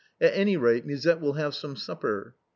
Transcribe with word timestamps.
"At 0.19 0.33
any 0.33 0.57
rate. 0.57 0.83
Musette 0.83 1.21
will 1.21 1.33
have 1.33 1.53
some 1.53 1.75
supper." 1.75 2.33